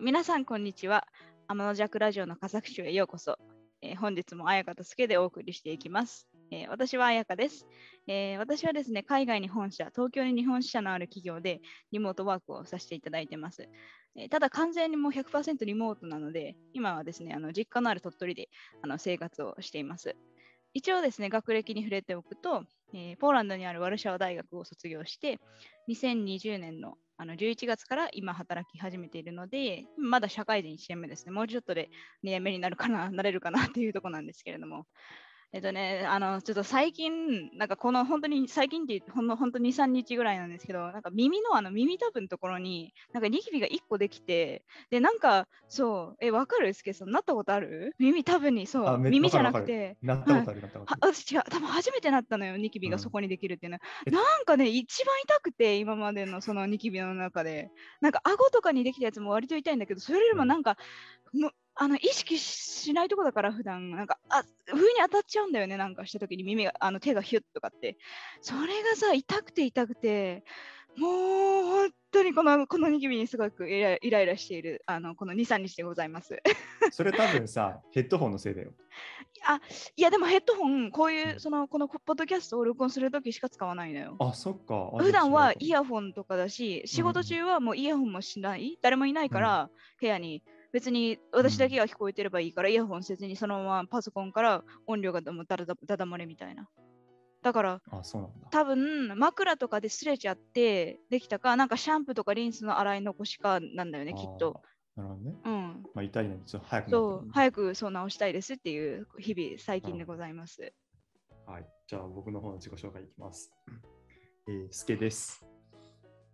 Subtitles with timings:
[0.00, 1.08] 皆さん、こんにちは。
[1.48, 3.36] 天の弱ラジオの佳作集へようこそ。
[3.82, 6.28] えー本日も彩香とすけでお送りしていきます。
[6.52, 7.66] えー私は彩香です、
[8.06, 11.60] えー私はですね、海外に本社、東京に日本支社のある企業で
[11.90, 13.68] リモートワークをさせていただいてます。
[14.14, 18.50] えただ、完全にもう100%リモートなので、今はですね、あの実家のある鳥取で
[18.82, 20.14] あの生活をしています。
[20.74, 22.62] 一応ですね、学歴に触れておくと、
[22.94, 25.40] えーポーランドにあるワルシャワ大学を卒業して、
[25.88, 31.32] 2020年のあの11月から今働き始めているので、まだ社会人1年目ですね。
[31.32, 31.90] もうちょっとで
[32.22, 34.86] 2年目になるかな、なれるかなっていうところなんですけれども。
[35.52, 46.74] えっとね、あの、ちょっと最近、なんかこの本当に最近ってほんの本当2、3日ぐらいなんですけど、なんか耳のあの耳たぶのところに、なんかニキビが1個できて、で、なんかそう、え、わかる？
[46.74, 46.82] す。
[46.82, 47.94] けさん、なったことある？
[47.98, 51.04] 耳たぶに、そう、耳じゃなくて、なったことある、なったことはある。
[51.06, 52.98] 私違う、多分初めてなったのよ、ニキビうんが。
[52.98, 53.80] そこにできるっていうのは。
[54.06, 54.10] え？
[54.10, 57.70] なんかね、一番痛くて、今までのそのニキビの中で。
[58.02, 60.46] なんか顎とかにできたやつも割と痛いんだけど、それよりもうん。
[60.46, 60.76] なんか、
[61.32, 67.96] むあの意識しないとこだから、普段なんか、あ不意に当たっちゃうんだよね、なんかした時に耳が、あの手がヒュッとかって。
[68.40, 70.42] それがさ、痛くて痛くて、
[70.96, 71.10] もう
[71.66, 76.42] 本当にこのこのニキビにすごくイライライラしている、あのこの2、3日でございます。
[76.90, 78.72] それ多分さ、ヘッドホンのせいだよ。
[79.46, 79.60] あ
[79.94, 84.16] いや、でもヘッドホン、こういうう、んその、このポッドキャストを録音するときしか使わないのよ。
[84.18, 84.90] あ、そっか。
[84.94, 96.68] あ普段はイヤホンとかだし、仕うんうん事中はもうイヤホンもしない、誰もいないから、部屋に別に私だけが聞こえてればいいから、イヤホンせずにそのままパソコンから音量がだらだだだ漏れみたいな。
[97.42, 98.48] だからあ、そうなんだ。
[98.50, 104.62] 多分枕とかで擦れちゃってできたか、なんかシャンプーとかリンスの洗い残しかなんだよね、きっと。
[104.96, 105.36] なるほどね。
[105.44, 105.82] うん。
[105.94, 110.72] まあ、痛いのにちょっと早くなそう、早くそう直したいですっていう日々、最近でございます。
[111.46, 111.66] はい。
[111.86, 113.52] じゃあ、僕の方の自己紹介いきます。
[114.48, 115.46] えー、すけです。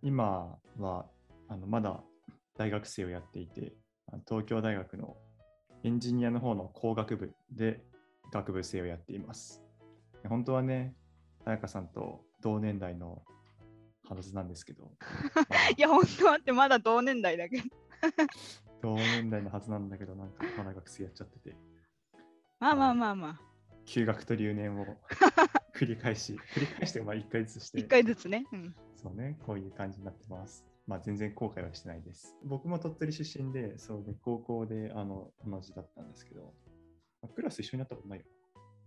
[0.01, 1.05] 今は、
[1.47, 2.03] あのまだ
[2.57, 3.73] 大学生をやっていて、
[4.27, 5.17] 東京大学の
[5.83, 7.83] エンジニアの方の工学部で
[8.31, 9.61] 学部生をやっています。
[10.27, 10.95] 本当はね、
[11.45, 13.21] 彩香さんと同年代の
[14.09, 14.89] はずなんですけど、ま
[15.57, 17.63] あいや、本当はってまだ同年代だけど。
[18.81, 21.55] 同年代のはずなんだけど、なんかまだ学生やっちゃってて、
[22.59, 23.41] まあまあまあまあ、
[23.85, 24.85] 休学と留年を
[25.73, 28.45] 繰り返し、繰り返してまあ1回ずつして、一回ずつね。
[28.51, 28.75] うん。
[28.95, 30.65] そうね、こういう感じになってます。
[30.87, 32.35] まあ全然後悔はしてないです。
[32.43, 36.53] 僕も鳥取出身で、そうね、高校であの同じだったんですけど、
[37.21, 38.25] まあクラス一緒になったことないよ。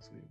[0.01, 0.29] そういう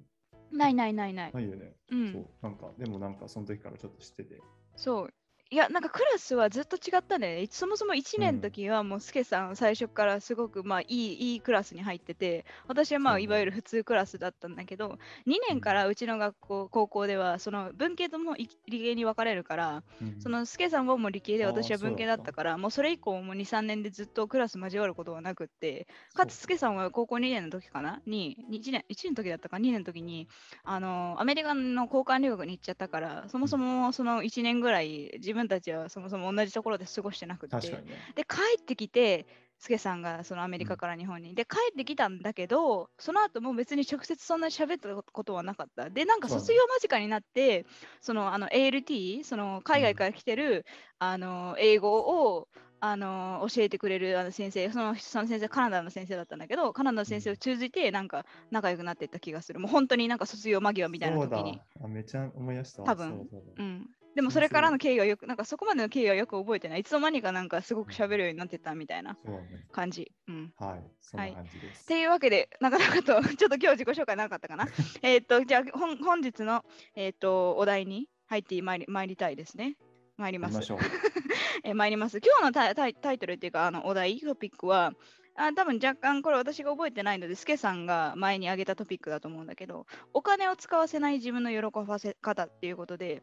[0.51, 1.39] ないないないないの。。
[1.39, 1.75] ないよね。
[1.91, 4.41] うんそう、なんか、でもなんかその時からちょっと知ってて、
[4.75, 5.09] そう。
[5.50, 7.47] いや、なんかクラスはずっと違ったね。
[7.50, 30.28] そもそも1年の時はもうスケさん最初からすごくまあいいいいクラスに入ってて、私はまあいわゆる普通クラスだったんだけど、2年からうちの学校、高校ではその文系ともい理系に分かれるから、うんそのスケさんはもう理系で私は文系だったから、もうそれ以降も2、3年でずっとクラス交わることはなくって、かつ、スケさんは高校2年の時かなに、1年、1年の時だったか、2年の時に、
[30.64, 37.61] あの、アメリカの交換留学に行っちゃったから、そもそもその1年ぐらい、自分たちはそもそも同じところで過ごしてなくて、ね。
[38.15, 39.25] で、帰ってきて、
[39.59, 41.33] スケさんがそのアメリカから日本に。
[41.33, 45.89] で、帰ってきたんだけど、その後も別に直接そんなに喋ったことはなかった。
[45.89, 47.65] で、なんか卒業間近になって、
[48.01, 50.65] そのあの ALT、その海外から来てる、
[50.99, 51.97] あの英語
[52.31, 52.47] を
[52.79, 59.59] あの教えてくれるあの先生その、その先生、カナダの先生だったんだけど、カナダの先生を通じて、なんか仲良くなっていった気がする。
[59.59, 61.61] もう本当になんか卒業間際みたいなそうだ時に。
[61.83, 61.87] あ。
[61.87, 62.85] めっちゃ思い出したわ。
[62.89, 63.27] 多分
[63.57, 63.89] うん。
[64.17, 66.79] でもそれからの経緯はよく、なんかそこまでの経緯はよく覚えてない。
[66.79, 69.67] いつの間にかなんかすごく喋るようになってたみたいなそうね。
[69.72, 70.11] 感じ。
[70.28, 70.51] うん。
[70.57, 71.83] はい、そんな感じです。
[71.83, 74.66] っていうわけで、なかなかと、ちょっと今日自己紹介なかったかな。
[75.03, 79.78] えっと、じゃあ本、本日の、えっとお題に入ってまいり参りたいですね。
[80.17, 80.73] 参ります。
[80.73, 80.79] ま。
[81.63, 82.17] えー参ります。
[82.17, 84.94] 今日のタイタイタイトルっていうか、あのお題、トピックは、
[85.39, 93.22] あ多分若干これ私が覚えてないので、スケさんが前に挙げたトピックだと思うんだけど、お金を使わせない自分の喜ばせ方っていうことで、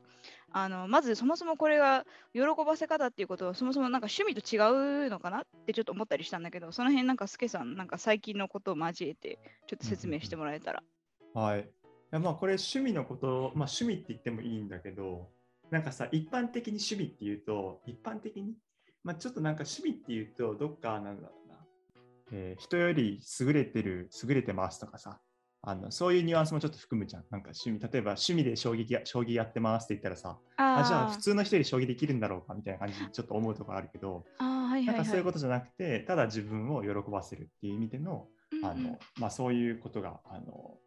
[0.52, 10.84] あのまずそもそもこれが喜ばせ方っていうことは、そもそもなんか趣味と違うのかなってちょっと思ったりしたんだけど、その辺なんかスケさん、なんか最近のことを交えて、ちょっと説明してもらえたら。
[11.34, 11.62] はい。
[11.62, 11.64] い
[12.12, 15.28] やまあこれ趣味のこと、まあ趣味って言ってもいいんだけど、
[15.70, 18.54] なんかさ、一般的に趣味っていうと、一般的に、
[19.02, 21.43] まあちょっとなんか趣味っていうと、どっかなんだろう、
[22.36, 25.20] えー人より優れてる、優れてますとかさ、
[25.62, 27.24] あのそういうニュアンスもちょっと含むじゃん。
[27.30, 34.24] なんか趣味、例えば趣味で将棋や将棋やってますって言ったらさ、ああじゃあ普ー通の人より将棋できるんだろうかみたいな感じでちょっと思うところあるけど。
[34.38, 40.78] なんかそういうことじゃなくて、ただ自分を喜ばせるっていう意味での、うんうんあのまあ、そういうことがあの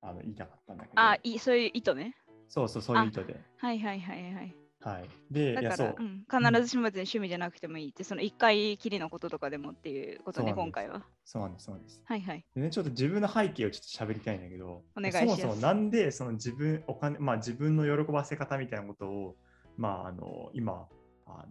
[0.00, 2.16] あの言いたかったんだけど、あいいそういう意図ね。
[2.48, 3.38] そうそう、そういう意図で。
[3.58, 4.56] はいはいはいはい。
[4.88, 5.08] はい。
[5.30, 6.02] で、だから、そうう。
[6.02, 11.04] ん、必ずしも別に趣味じゃなくてもいいって、その1回きりのこととかでもっていうことね、今回は。
[11.24, 12.02] そうなんです、そうなんです。
[12.06, 12.44] はいはい。
[12.54, 19.36] でね、ちょっと自分の背景をちょっと喋りたいんだけど、お願いしますそもそもなんでその自分、お金、まあ自分の喜ばせ方みたいなことを、
[19.76, 20.88] まああの、今、
[21.26, 21.46] あの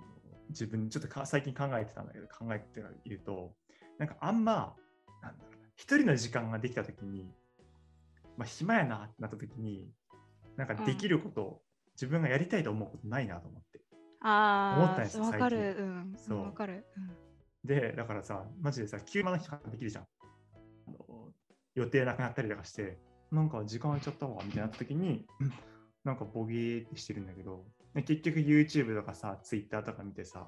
[0.49, 3.53] 自分、ちょっとか最近考えてたんだけど、考えていると、
[3.99, 4.75] なんかあんま、
[5.21, 7.29] なんだろうな、一人の時間ができたときに、
[8.35, 9.91] まあ暇やなってなったときに、
[10.55, 11.61] なんかできること、
[11.99, 13.79] 自分がやりたいと思うことないなと思って。
[13.79, 15.57] 思ったんああ、ですよわかる。
[15.57, 16.15] 最近うん。
[16.15, 16.85] そうわかる。
[16.95, 17.27] うん
[17.65, 20.03] で、だからさ、マジでさ、急な日ができるじゃん。
[20.87, 21.33] あの
[21.75, 22.97] 予定なくなったりとかして、
[23.29, 25.51] なんか時間空いちゃったわ、みたいにな時に、うん
[26.03, 30.47] なんかボゲーってしてるんだけど、で結局 YouTube とかさ、Twitter とか見てさ、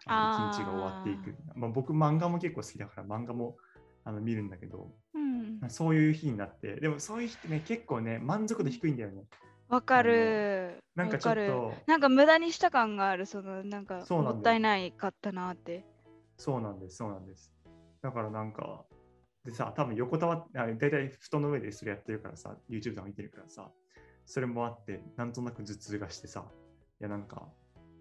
[0.00, 1.36] 一日が終わっていく。
[1.54, 3.56] まあ、僕、漫画も結構好きだから、漫画も
[4.02, 5.60] あの見るんだけど、うん。
[5.70, 9.22] そういう日になって、でもそういう日ってね、結構ね、満足度低いんだよね。
[9.68, 10.78] わかる。
[10.94, 15.84] なんかちょっと、なんか無駄にした感がある、そのなんかもったいないかったなって。
[16.38, 17.52] そうなんです、そうなんです。
[18.02, 18.84] だからなんか、
[19.44, 23.70] でさ、多分横たわって、あ大体布団の上でそれやってるからさ、YouTube とか見てるからさ、
[24.24, 26.44] それもあって、なんとなく頭痛がしてさ、
[27.00, 27.48] いやなんか、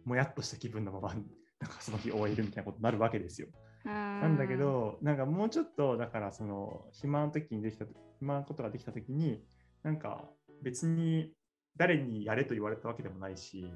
[0.05, 1.13] もやっとした気分のまま、
[1.59, 3.47] なんかその日終えるみたいなことになるわけですよ。
[3.83, 7.85] ななんだけ、ど、なんかもうちょっと、だからその、暇な時にできた、
[8.19, 9.43] 暇なことができた時に、
[9.83, 10.29] なんか
[10.63, 11.31] 別に
[11.77, 13.71] 誰にやれと言われたわけでもないし、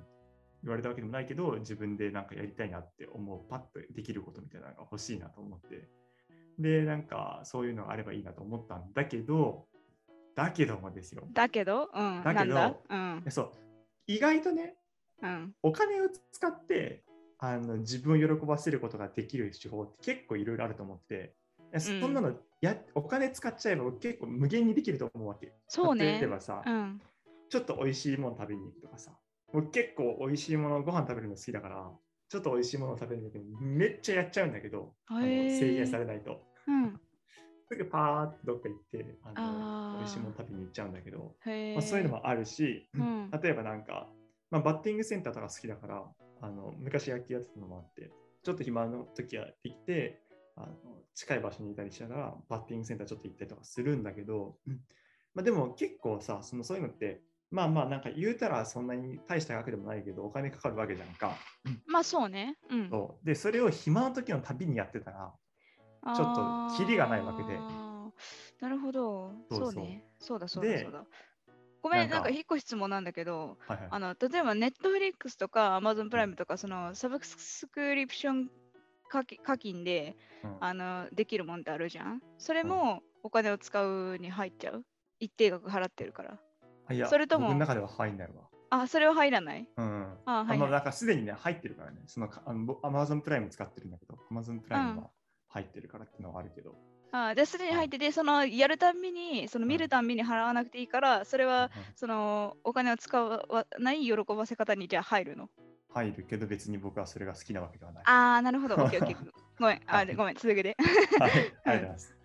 [0.63, 5.89] 言われたわけでもないけど、自分でなんかやりたいなって思う、パッとできることみたいなのが欲しいなと思って、
[6.57, 9.67] で、なんかそういうのがあればいいなと思ったんだけど、
[10.35, 11.27] だけどもですよ。
[11.31, 12.21] だけど、うん。
[12.23, 12.77] だけどなんだ？
[12.89, 13.31] うん。
[13.31, 13.51] そう、
[14.07, 14.75] 意外とね、
[15.21, 15.53] うん。
[15.63, 17.03] お金を使って
[17.37, 21.35] あの自分を喜ばせることができる手法って結構いろいろあると思って、
[21.77, 25.53] そんなのや、お金使っちゃえば結構無限にできると思うわけ。
[25.67, 27.01] そうね例えばさ、うん。
[27.49, 29.11] ちょっと美味しいもの食べに行くとかさ、
[29.51, 31.91] 僕結構美味しいもの、ご飯食べるの好きだから、
[32.29, 36.43] ちょっと美味しいものを食べるのにめっちゃやっちゃうんだけど、あの制限されないと。
[36.67, 36.99] うん。
[37.71, 41.35] すぐパーってどっか行ってあのあー美味しいもの食べに行っちゃうんだけど。
[41.75, 44.07] まあ、そういうのもあるし、うん 例えばなんか、
[44.51, 46.03] まあ、バッティングセンターとか好きだから、
[46.41, 48.11] あの昔野球やってたのもあって、
[48.43, 50.21] ちょっと暇の時は行って、
[50.55, 50.67] あの
[51.15, 54.79] 近い場所にいたりしながら、バッティングセンターちょっと行ったりとかするんだけど、うん
[55.33, 61.31] まあ、でも結構さ、そのそういうのって、まあまあなんか言うたらそんなに大した額でもないけど、お金かかるわけじゃんか。
[61.87, 62.57] まあそうね。
[62.69, 62.89] うん。
[62.89, 65.33] そうで、それを暇の時の旅にやってたら、
[66.15, 67.59] ちょっとキリがないわけで
[68.61, 69.33] なるほど。
[69.49, 70.03] そうね。
[70.19, 71.05] そうだそうだでそうだ。
[71.81, 78.49] ごめん、なんんか引っ越し質問なんだけど、はいはい、あの例えばネットフリックスとかアマゾンプライムとか、そのサブスクリプション
[79.07, 82.21] 課金課金でうんあのできるもんってあるじゃん。
[82.37, 84.83] それもお金を使うに入っちゃう。
[85.19, 86.39] 一定額払ってるから。
[86.89, 88.49] あいやそれとも僕の中では入んないわ。
[88.71, 89.67] あ、それは入らない？
[89.77, 90.17] うん。
[90.25, 90.71] あ、はい、のはい。
[90.73, 92.01] なんかすでにね、入ってるからね。
[92.07, 95.09] そのかあの僕 Amazon プライム使ってるんだけど、Amazon プライムは
[95.49, 96.75] 入ってるからっていうのはあるけど。
[97.11, 105.49] あで、すでに入ってて、そのやるたんびに、その見るたんびに払わなくていいから、それはうんそのお金を使わない喜ばせ方にじゃあ入るの？
[105.91, 108.03] 入るけど別に僕はそれが好きなわけではない。
[108.05, 108.75] ああ、なるほど。
[108.75, 109.31] オッケーオッケー。
[109.59, 110.77] ごめん、 あはいごめん、続けて。
[111.19, 112.18] はい、ありがとうございます。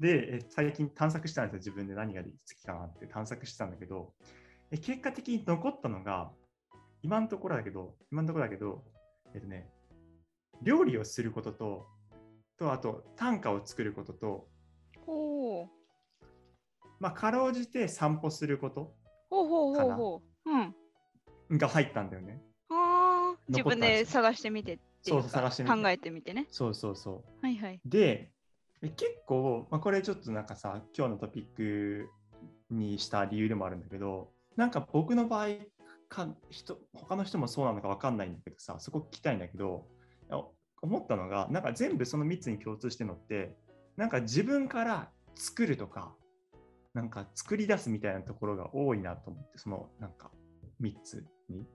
[0.00, 1.58] で、え最近探索したんですよ。
[1.58, 4.12] 自分で何が好きかなって探索してたんだけど、
[4.70, 6.32] え結果的に残ったのが、
[7.02, 8.84] 今のところだけど、今のところだけど、
[9.34, 9.68] えっとね、
[10.62, 11.86] 料理をすることと、
[12.58, 14.48] とあと短歌を作ることと。
[16.98, 18.94] まあ、かろうじて散歩すること
[19.28, 21.52] ほうほうかなほうほう。
[21.52, 21.58] うん。
[21.58, 22.42] が入ったんだよね。
[22.70, 26.46] ああ、自分で探してみてっていそううか探してみて考えてみてね。
[26.50, 27.46] そうそうそう。
[27.46, 27.80] はいはい。
[27.84, 28.32] で、
[28.82, 32.08] え結構、まあ、これちょっとなんかさ、今日のトピック
[32.70, 35.48] にした理由でもあるんだけど、なんか僕の場合
[36.08, 39.86] か人、他の人もそうなのか分かんないんだけどさ、そこ聞きたいんだけど、
[40.82, 43.56] 思ったのが、なんか全部その3つに共通してるのって、
[43.96, 46.14] なんか自分から作るとか、
[46.94, 50.30] なんか作り出すみたいなところが多いなと思って、そのなんか
[50.80, 51.66] 3つに。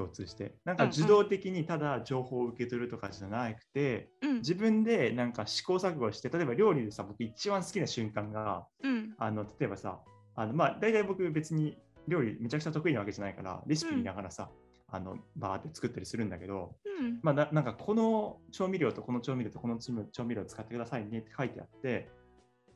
[0.00, 4.36] 共通して、なんか受動的にただ情報を受け取るとかじゃなくて、うん。
[4.36, 9.14] 自分でなんか試行錯誤して、例えば料理でさ、僕一番好きな瞬間が、うん。
[9.18, 10.00] あの例えばさ、
[10.34, 11.76] あのまあ、大体僕別に
[12.08, 14.50] 料理めちゃくちゃ得意なわけじゃないから、レシピ見ながらさ、
[14.92, 17.20] あのバーって作ったりするんだけど、うん。
[17.22, 22.08] まあ、ななんかこの調味料とこの調味料とこの調味料を使ってくださいねって書いてあって、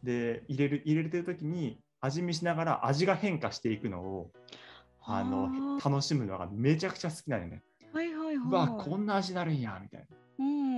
[0.03, 4.31] で、入れる入れてる時に味見しながら味が変化していくのを
[5.07, 7.63] あのはあ楽しむのがめちゃくちゃ好きなのよね。
[7.93, 8.37] はいはいはい。
[8.37, 10.17] うわ、こんな味になるんやみたいな。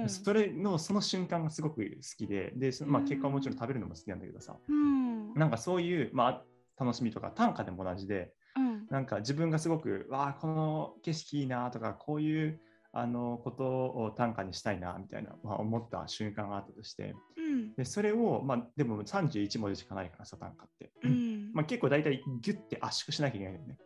[0.02, 0.09] うん。
[0.09, 5.35] それのその瞬間がすごく好きで、でそまあ、結果はもちろん食べるのも好きなんだけどさ、うん。
[5.35, 12.61] なんかそういう、まあ、楽しみとか短歌でも同じで、うんなんか自分がすごく、わあ、この景色いいなとか、こういう
[12.92, 20.90] あのことを短歌にしたいなみたいな、まあ、思った瞬間があったとして、うんでそれを、まあ、でも31文字しかないからさ、短歌って。
[21.02, 23.78] うんまあ、結構大体ギュッて圧縮しなきゃいけないんだよね。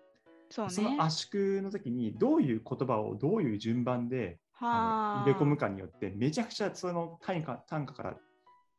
[0.50, 0.72] そうね。
[0.72, 8.16] その圧縮の時にどういう言葉をどういう順番で入れ込むかによってめちゃくちゃその短歌短歌から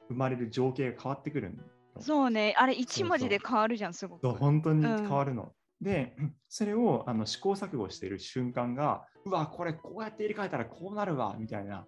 [0.09, 1.63] 生まれる情景が変わってくるの。
[1.99, 2.53] そうね。
[2.57, 4.21] あれそう1文字で変わるじゃんすごく。
[4.21, 5.53] そう本当にうん変わるの。
[5.81, 6.13] で
[6.47, 11.87] それをあの試行錯誤している瞬間がうわこれこうやって入れ替えたらこうなるわみたいな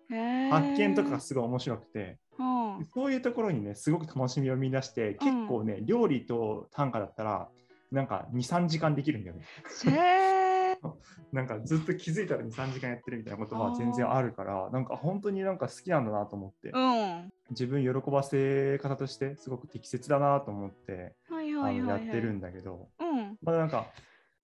[0.49, 2.17] 発見とかがすごい面白くて。
[2.39, 2.43] う
[2.81, 2.85] ん。
[2.85, 7.49] そういうところにねすごく楽しみを見出して結構ね、料理と短歌だったら
[7.93, 9.43] なんか23時間できるんだよね。
[11.31, 17.31] なんかずっと気づいたら2、3時間やってるみたいなことは全然あるから、なんか本当になんか好きなんだなと思って、うん。
[17.51, 21.91] 自分喜ばせ方としてすごく適切だなと思って、はいあのはいはい。
[21.91, 23.37] はいやってるんだけど、うん。
[23.41, 23.87] まあなんか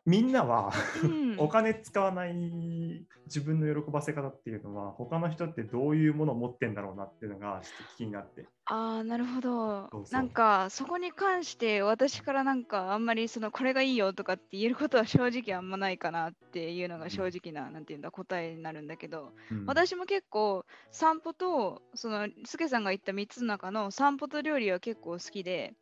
[0.06, 0.72] みんなは
[1.04, 1.30] うん。
[1.40, 8.46] お金使わない自分の喜ばせ方っていうのは他の人ってどういうものを持ってんだろうなっていうのがちょっと気になって。
[8.66, 9.90] ああなるほど。
[10.12, 19.66] なんかそこに関して私からなんかあんまりそのこれがいいよとかって言えることは正直あんまないかなっていうのが正直な、なんていうんだ答えになるんだけど、うん。
[19.66, 25.74] 私も結構散歩とそのスケさんが言った3つの中の散歩と料理は結構好きで。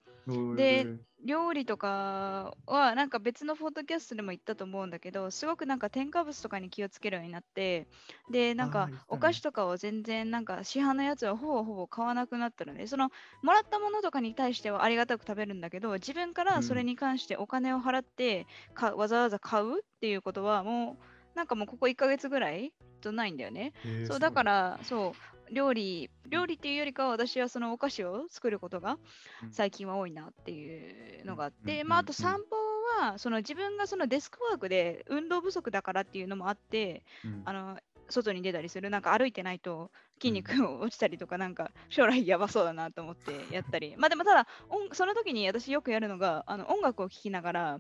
[0.58, 0.86] で
[1.28, 7.86] 料理とかはなんか別のポッドキャストでも言ったと思うんだけどすごくなんか添加物とかに気をつけるようになって
[8.32, 13.12] でなんかお菓子とかを全然なんか市販のやつはほぼほぼ買わなくなったのでその
[13.44, 23.74] もらったものとかに対してはありがたく食べるんだけど自分からそれに関してお金を払ってかわざわざ買うっていうことはもうなんかもうここ1ヶ月ぐらいとないんだよね。
[24.08, 28.98] そうだからそう料理料理っていうよりかは私はそのお菓子を作ることが
[29.44, 29.52] うん。
[29.52, 31.66] 最近は多いなっていうのがあっうん。
[31.66, 31.88] て、うん。
[31.88, 32.16] まあ、あとうん。
[32.16, 32.56] 散歩
[33.02, 37.42] はその自分がそのデスクワークで運動不足だからっていうのもあってうん。
[37.46, 37.78] あの
[38.10, 43.96] 外に出たりするなんか歩いてないと筋肉が落ちたりとかなんか将来やばそうだなと思ってやったり。
[43.98, 47.80] まあでもただ音その時に私よくやるのがあの音楽を聴きながら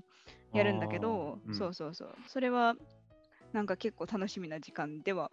[0.53, 1.55] やるんだけど、うん。
[1.55, 2.15] そうそうそう。
[2.27, 2.75] それは
[3.53, 5.31] なんか結構楽しみな時間では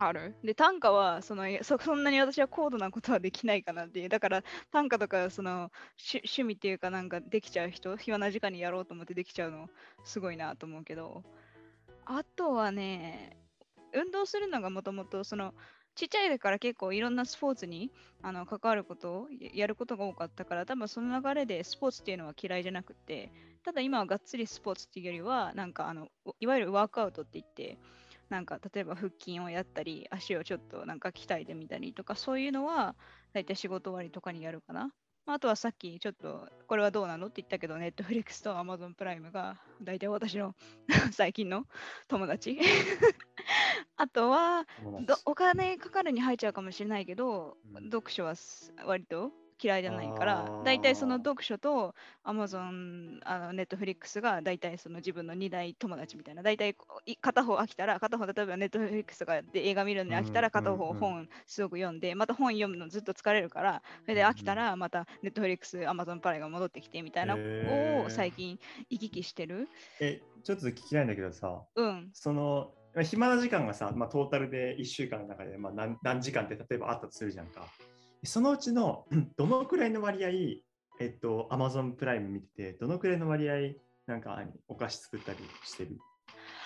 [0.00, 0.34] ある。
[0.42, 4.08] で、短歌はそのそそんなに私は高度なことはできないかなっていう。
[4.08, 4.42] だから
[4.72, 5.70] 短歌とかその
[6.14, 9.68] 趣味っていうかなんかできちゃう人、暇な時間にやろうと思ってできちゃうの
[10.04, 11.22] すごいなと思うけど、
[12.06, 13.36] あとはね、
[13.92, 15.52] 運動するのがもともとその
[15.94, 17.90] ちっちゃい時から結構いろんなスポーツに
[18.22, 23.30] あの関わることをややることが多かったから多分その流れでスポーツっていうのは嫌いじゃなくて
[23.64, 27.78] ただ今はがっつりスポーツっていうよりはなんかあのいわゆるワークアウトって言って
[28.30, 32.94] なんか例えば腹筋をやったり足をちょっとなんか鍛えてみたりとかそういうのは
[33.34, 34.92] 大体仕事終わりとかにやるかな。
[35.26, 40.54] まああとはさっきちょっとこれはどうなのって言ったけど、ネットフリックスと Amazon プライムが大体私の
[41.12, 41.66] 最近の
[42.08, 42.58] 友達。
[43.96, 44.66] あとは
[45.26, 49.32] お金かかるに入っちゃうかもしれないけど、うん読書はす割と
[49.62, 56.74] 嫌いじゃないから大体その読書と Amazon あの Netflix が大体その自分の二大友達みたいな大体
[57.20, 69.68] 片方飽きたら片方例えば Netflix とかで映画見るのに飽きたらうん片方本すごく読んでまた本読むのずっと疲れるからそれで飽きたらまた Netflix、Amazon プライが戻ってきてみたいなへのをー最近行き来してる。
[70.00, 72.10] え、ちょっと聞きたいんだけどさ、うん。
[72.12, 77.66] その、まあ暇な時間がさ、まあ、トータルで1週間の中で、まあ、何何時間って例えばあったとするじゃんか。
[78.24, 80.28] そのうちの どのくらいの割合、
[81.00, 83.74] えっと、Amazon プライム見てて、どのくらいの割合、
[84.06, 85.98] なんか何お菓子作ったりしてる？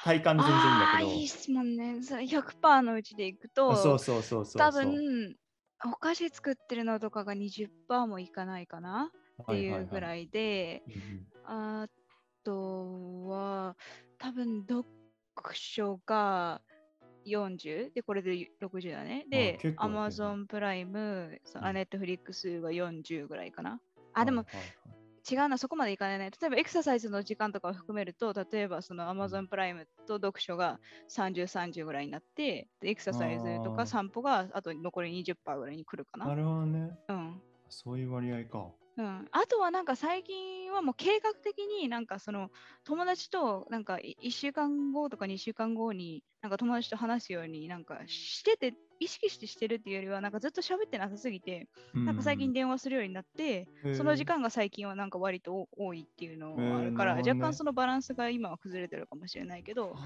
[0.05, 1.11] 体感全然いいんだけど。
[1.11, 2.03] ーいい質問ね。
[2.03, 4.59] それ100%のうちでいくと、あそうそうそうそう。
[4.59, 5.37] 多分
[5.85, 9.11] お菓子作ってるのとかが20%もいかないかな？
[9.43, 10.01] っていうぐい。
[10.01, 11.87] らいで、うんあ
[12.43, 13.77] とは
[14.19, 14.87] 多分読
[15.53, 16.61] 書が
[17.25, 19.25] 40でこれで60だね。
[19.29, 23.81] で、結構やってる Amazon プライム、そうんあ Netflix は40ぐらいかな。
[24.13, 26.31] あ、でもはいはいはい違うな、そこまでいかないね。
[26.39, 30.79] 例えばエクササイズの時間とかを含めると、例えばその Amazon プライムと読書が
[31.09, 36.27] 30、30ぐらいになって、でエクササイズとか散歩があと残り20%ぐらいに来るかな。
[36.27, 36.91] なるほどね。
[37.09, 37.43] うん。
[37.71, 38.71] そういう割合か。
[38.97, 42.51] うん、あとはなんか最近はもう計画的になんかその
[42.85, 59.97] 友達となんか1週間後とか2週間後になんか友達と話すようになんかしてて意識してしてるっていうよりはなんかずっと喋ってなさすぎてなんか最近電話するようになって、その時間が最近はなんか割と多いっていうのはあるから、若干そのバランスが今は崩れてるかもしれないけど、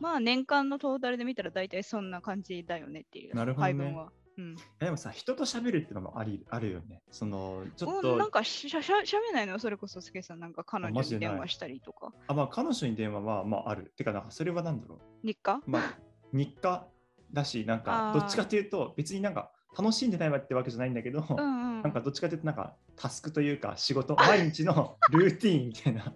[0.00, 3.72] まあ年間のトータルで見たら大体そんな感じだよねっていうなるほどね。
[3.72, 4.10] 配分は。
[4.38, 4.56] うん。
[4.78, 7.02] でもさ、人と喋るってのもありあるよね。
[7.10, 9.58] その、ちょっうん、なんと、かしゃしゃしゃべんないの？
[9.58, 12.12] それこそ、すけさん、なんか彼女に電話したりとか。
[12.28, 13.92] あまあ、彼女に電話は、まあ、ある。
[13.96, 14.98] てか、なんか、それはなんだろう。
[15.26, 15.60] 日課？
[15.66, 15.98] まあ、
[16.32, 16.86] 日課
[17.32, 21.82] だし、なんかどっちかというと、別になんか、楽しんでないわってわけじゃないんだけど、うんうん。
[21.82, 26.14] なんか、どっちかというと、なんか、タスクというか、仕事、毎日のルーティーンみたいな。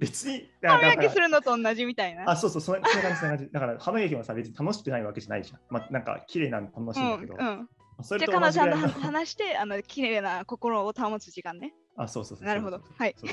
[0.00, 2.28] 別に、 だ歯磨きするのと同じみたいな。
[2.28, 3.52] あ、そうそう、そんな感じ、そんな感じ。
[3.52, 5.60] だから、歯磨きもさ、別に楽しくないわけじゃないじゃん。
[5.68, 7.68] まあ、なんか、綺麗なの楽しいんだけど、うんうん。
[8.02, 11.74] それじゃあ、彼女と話話して、あの、綺麗な心を保つ時間ね。
[11.96, 12.46] あ、そうそうそう。
[12.46, 13.26] なるほどはいそ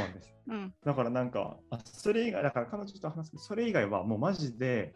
[0.00, 0.34] うなんです。
[0.48, 0.74] うん。
[0.84, 4.94] だからなんか、あそれ以外、だから彼女と話すそれ以外はもうマジで、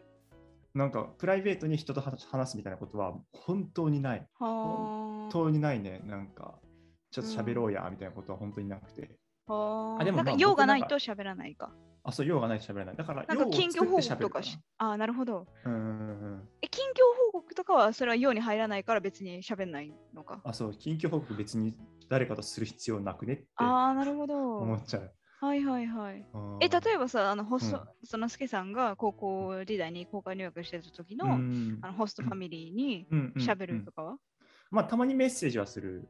[0.73, 4.27] なんかプライベートに人と話話すみたいなことは本当にない。
[4.39, 6.01] は本当にないね。
[6.05, 6.59] なんか、
[7.11, 9.20] ちょっと喋ろうやみたいなことは本当になくて。
[9.51, 9.93] あ。
[9.95, 11.71] はあでもまあなんか用がない僕と喋らないか。
[12.03, 12.95] あ、そう、用がないと喋れない。
[12.95, 14.57] だから、なんか近況報告とかし。
[14.77, 15.45] ああ、なるほど。
[15.65, 16.49] うん。
[16.61, 16.93] え、近況
[17.31, 20.41] 報告とかはそれは用に入らないから別に喋んないのか。
[20.43, 21.75] あ、そう、近況報告別に
[22.09, 24.83] 誰かとする必要なくねってああ、なるほど思っ。
[24.83, 25.13] ちゃう。
[25.41, 26.25] はいはいはい。
[26.33, 34.17] うんえ、例えばさ、あのホスト、うんそのすけさんが高校時代に交換留学してた時の,、うんあのホストファミリーに喋うんるとかは、
[34.71, 36.07] まあ、たまにメッセージはする。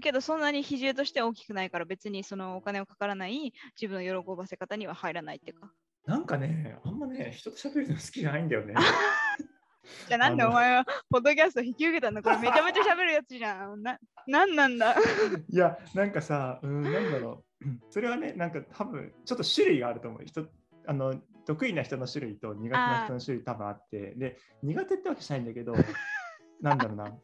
[0.00, 5.72] けどそんなに比重として大きくないから別にそのお金をかからない自分の喜ばせ方には入らないっていうか。
[6.06, 8.74] なんかね、あんまね、人と喋るの好きじゃないんだよね。
[10.08, 13.82] じゃあなんでお前はポッドキャスト引き受けたんだこれめちゃめちゃ喋るやつじゃん。
[13.82, 14.94] な、なんなんだ？
[15.48, 17.64] いや、なんかさ、うん、なんだろう。
[17.66, 20.24] う んそれはね、なんか多分、ちょっと種類があると思う。
[20.24, 20.46] 人
[20.86, 21.14] あの
[21.46, 25.74] 得意な人の種類と苦手な人の種類多分あって、で、苦手ってわけじゃないんだけど、
[26.60, 27.18] なんだろうな。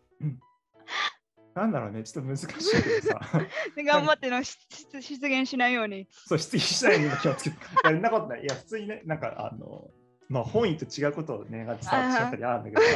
[1.55, 3.21] うんなんだろうね、ちょっと難しいけどさ、
[3.77, 4.57] 頑張ってのし
[4.93, 6.07] 出出現しないように。
[6.11, 7.57] そう、質疑しないように気をつけて。
[7.85, 8.43] そんなことない。
[8.43, 9.91] いや、普通にね、なんか、あの、
[10.29, 12.89] まあ、本意と違うことをね、が伝わってしまったりあるんだけどさ。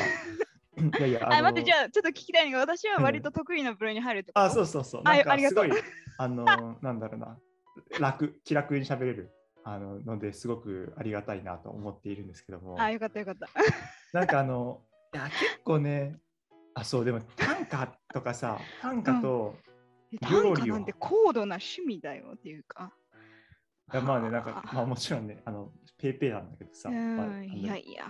[0.99, 4.47] いやいや、あ、待って、のじゃあちょっと聞きたいのが私は割と得意な部類に入るってこと？
[4.47, 5.03] あ、そうそうそう。
[5.05, 5.83] あなんかありがとうすごい、
[6.19, 7.39] あの、なんだろうな、
[8.01, 9.31] 楽、気楽に喋れる
[9.65, 13.49] あのので、すごくありがたいなと思っているんですけども、あ、よかったよかった。
[14.13, 16.19] なんかあの、いや、結構ね、
[16.75, 19.57] あ、そう、でも短歌とかさ、 短歌と、
[20.21, 22.93] 短歌なんて高度な趣味だよっていうか。
[23.93, 28.07] いやまあね、なんかは、あ まあもちろんね、あの、ペイペイなんだけどさ、うまあいやいや。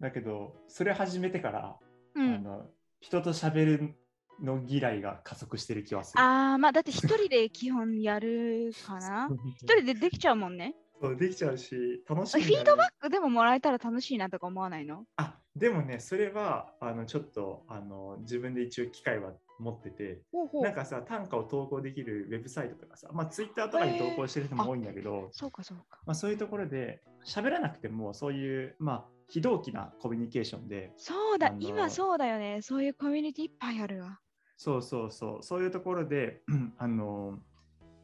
[0.00, 1.78] だけど、それ始めてから、
[2.14, 3.94] うん、あの人と喋る
[4.40, 6.22] の嫌いが加速してる気はする。
[6.22, 9.28] あーまあだって一人で基本やるかな
[9.62, 10.74] 一人でできちゃうもんね。
[11.00, 15.04] そうできちゃうし、楽しフいね、ィードバックでももらえたら楽しいなとか思わないの？
[15.16, 20.22] あでもね、それはあのちょっとあの自分で一応機会は持ってて、
[20.62, 26.00] なんかさ、短歌を投稿できるウェブサイトとかさ、まあ、ツイッターとかに投稿してる人も多いんだけど、そうかそうか。
[26.06, 32.62] まあ、そういうところで喋らなくても、そういう、まあ、非同期なコミュニケーションで、そうだ今そうだよね。
[32.62, 34.18] そういうコミュニティいっぱいあるわ。
[34.56, 36.42] そうそうそう、そういうところで、
[36.78, 37.38] あの、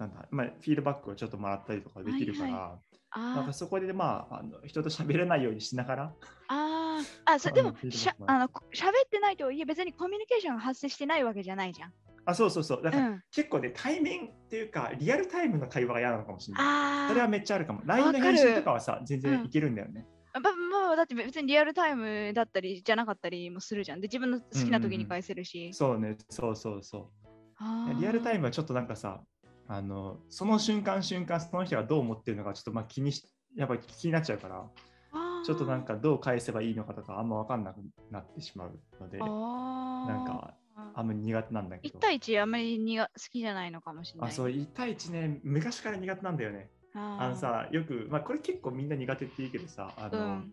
[0.01, 6.13] なんだ、まあ、フィードバックをちょっともらったりとかできるから、はいなんあかそこで、まあ、あの人と喋れないようにしながら、
[6.47, 11.93] あーあ、そあでもしゃあのこ喋ってないとはいえ別にコミュニケーションが発生してないわけじゃないじゃん。
[12.25, 13.23] あ、そうそうそう、だから、うん。
[13.33, 16.65] 結構ね、対面っていうか、リアルタイムの会話が嫌なのかもしれない。
[16.65, 17.09] ああ。
[17.09, 17.81] それはめっちゃあるかも。
[17.85, 20.07] LINE の返信とかはさ、全うん然いけるんだよね。
[20.35, 24.01] ままあだって別にリアルタイムだったりじゃなかったりもするじゃん。
[24.01, 25.75] で自分の好きな時に返せるし。
[25.75, 27.27] そうね、そうそうそう。
[27.57, 29.23] あーリアルタイムはちょっとなんかさ、
[29.73, 34.69] あのその瞬間瞬間、その人がどう思ってるのか、ちょっとまあ気にし、やっぱり気になっちゃうから、
[35.45, 37.77] ちょっとなんかどう返せばいいのかとか、あんま分かんなく
[38.11, 40.55] なってしまうので、なんか
[40.95, 41.99] あんまり苦手なんだけ1ど。
[42.01, 44.31] 対1あんまりにが好きじゃないのかもしれない。
[44.31, 46.69] あ、そう、1対1ね、昔から苦手なんだよね。
[46.93, 50.53] あのさ、よく、まあこれ結構みんな苦手って言うけどさ、あの、うん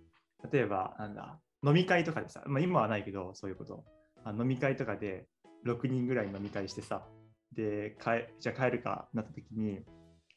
[0.51, 3.83] 例えば、なんだ、飲み会とかでさ、まあ、今はないけど、そういうこと。
[4.23, 5.25] あ飲み会とかで
[5.65, 7.07] 6人ぐらい飲み会してさ、
[7.57, 9.81] で、かえじゃあ帰るかなった時に、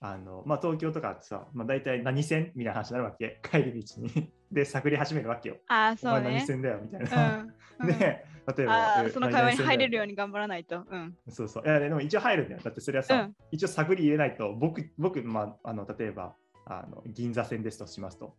[0.01, 3.39] あのまあ、東京とかってさ、まあ、大体何線みたいな話になるわけ？
[3.49, 4.33] 帰り道に。
[4.51, 5.59] で、探り始めるわけよ。
[5.69, 6.23] あそうね。
[6.23, 7.39] 前何線だよみたいうんな。
[7.39, 7.55] うん
[7.87, 8.25] で、
[8.57, 10.13] 例えば、その会話に入れるように。
[10.13, 10.85] に頑張らないと。
[10.91, 11.17] うん。
[11.29, 11.65] そうそう。
[11.65, 12.61] いや、でも一応入るんだよ。
[12.63, 16.35] だってそれはさ、うん一応探り入れないと、僕、僕、まあ、あの例えば
[16.67, 18.37] あの、銀座線ですとしますと。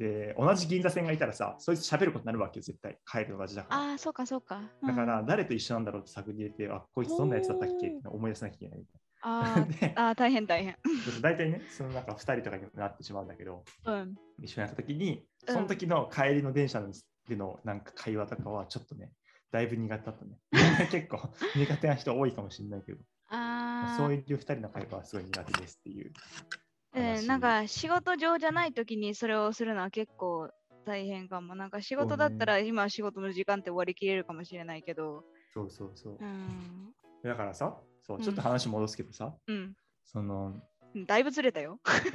[0.00, 2.98] で、同じ銀座線がいたらさ、そいつ喋ることになるわけよ、絶対。
[3.06, 3.82] 帰るの同じだから。
[3.82, 4.62] ああ、そうかそうか。
[4.80, 7.88] うんだから、誰と一緒なんだろうって探り入れて、あ、こいつどんなやつだったっけ？
[7.88, 8.86] って思い出さなきゃいけないみ
[9.20, 10.00] あたいな。
[10.08, 10.74] あー、大変大変。
[11.20, 14.14] 大体ね、そのなんか2人とかになってしまうんだけど、うん。
[14.42, 16.82] 一緒になった時に、うんその時の帰りの電車
[17.28, 19.12] でのなんか会話とかはちょっとね、
[19.50, 20.38] だいぶ苦手だったね。
[20.90, 21.18] 結構
[21.56, 23.96] 苦手な人多いかもしれないけど、ああ。
[23.98, 26.12] そういう2人の会話はすごい苦手ですっていう
[26.94, 27.26] えー話。
[27.26, 30.50] なんか仕事上じゃない時にそれをするのは結構
[30.84, 31.54] 大変かも。
[31.54, 35.24] なんか仕事だったら今仕事の時間って終わりきれるかもしれないけど。
[35.52, 36.18] そうそうそう。
[36.20, 36.92] うん。
[37.22, 39.74] だからさ、そううんちょっと話戻すけどさ、うん。
[40.04, 40.60] その、
[41.06, 41.78] だいぶずれたよ。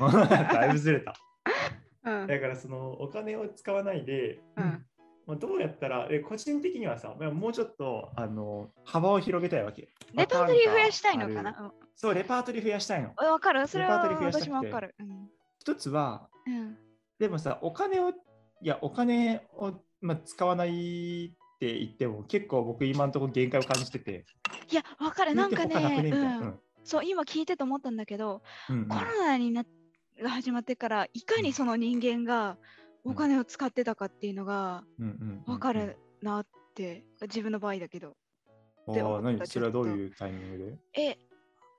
[0.49, 1.15] だいぶずれた。
[2.03, 2.27] うん。
[2.27, 4.85] だからそのお金を使わないで、うん
[5.27, 9.89] まあ、どうやったら、え個人的にはさ、まあもうちょっとあの幅を広げたいわけ。
[10.13, 11.71] レパートリー増やしたいのかな？
[11.95, 13.13] そう、レパートリー増やしたいの。
[13.19, 13.67] うんわかる？
[13.67, 14.95] それは私もわかる。
[14.99, 15.29] うん。
[15.59, 16.77] 一つは、うん。
[17.17, 18.13] でもさ、お金を、い
[18.61, 24.25] や、お金を、まあ、使わないって言っても、結構僕今のところ限界を感じてて、
[24.69, 25.33] いや、わかる。
[25.33, 26.59] なんかね、うん。
[26.83, 29.63] そう、今聞いてて思ったんだけど、うんうんコロナにな
[30.21, 32.57] が始まってから、いかにその人間が
[33.05, 38.15] お金を使ってたかっていうのがうんうんうんわかるなって、自分の場合だけど。
[38.87, 41.17] あって思ったあ何それはどういうタイミングで、え、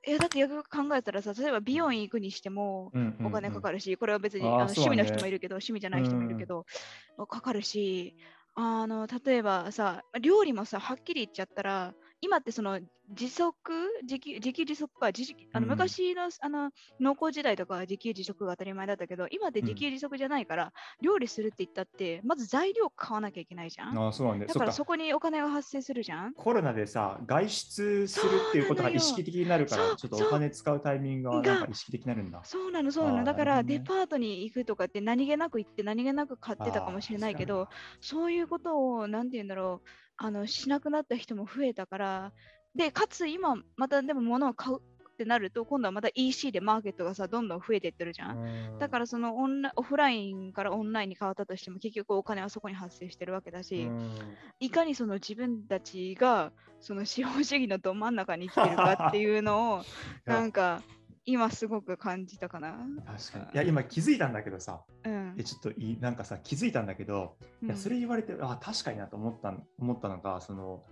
[0.07, 6.65] いやだってよく考えたらさ、例えば美容院行くにしても、うんうんお金かかるし、これは別にあの趣味の人もいるけど、趣味じゃない人もいるけど、
[7.29, 8.17] かかるし、
[8.55, 23.99] あの例えばさ、料理もさ、はっきり言っちゃったら、今ってその自足、自給自給自足か、自あのうん昔の,、あの農耕時代とかは自給自足が当たり前だったけど、今って自給自足じゃないから、料理するって言ったって、まず材料買わなきゃいけないじゃん。
[23.99, 24.47] ああ、そうなんだ。
[24.47, 26.33] だからそこにお金が発生するじゃん。
[26.35, 32.41] コロナでさ、外出するっていうことが意識的になるから、ちょっとお金使うタイミングがなんか意識的になるんだ。
[32.45, 33.25] そうなの、そうなの。
[33.25, 37.69] だから、デパートに行くとかって何気なく行って何気なく買ってたかもしれないけど、
[38.01, 42.33] そういうことを、なんて言うんだろう、あのしなくなった人も増えたから、
[42.75, 48.79] で、かつ今、またでも物を買うってなると、今度はまた EC でマーケットがさ、どんどん増えていってるじゃん。
[48.79, 53.89] だかららそのオンラオフラインからオンラインに変わったとしても結局お金はそこに発生してるわけだし、
[54.61, 59.83] いかにその自分たちがその資本主義のど真ん中に生きてるかっていうのを
[60.27, 60.83] なんか
[61.27, 62.79] 今すごく感じたかな？
[63.05, 63.45] 確かに。
[63.45, 70.85] いや、今気づいたんだけどさ、うんえ、ちょっといい、なんかさ、気づいたんだけど、いやうんそれ言われて、あ確かになと思ったん思ったのが、その、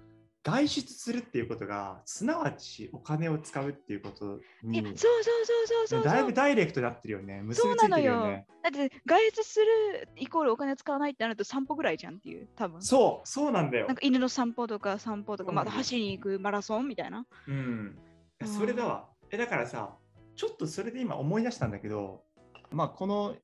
[0.42, 6.34] 外出するっていうことが、すなわちお金を使うっていうことにそうそうそうそうそうだいぶ。
[6.34, 7.40] ダイレクトになってるよね。
[7.40, 8.46] 結びついそうなのよてるよね。。
[8.62, 12.82] だって外出するイコールお金使わないってなると散歩ぐらいじゃんっていう、多分。
[12.82, 13.96] そう、そうなんだよなん。
[13.96, 17.24] か犬の散歩とか散歩とか、また走りに行くマラソンみたいな。
[17.48, 17.98] うん。
[18.40, 19.08] うんそれだわ。
[19.30, 19.96] え、だからさ、
[20.36, 22.22] ちょっとそれで今思い出したんだけど、
[22.70, 23.36] まあ、この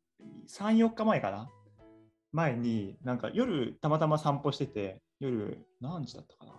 [0.48, 1.48] 3、4日前かな？
[2.32, 6.52] 前に、なんか夜たまたま散歩してて、夜何時だったかな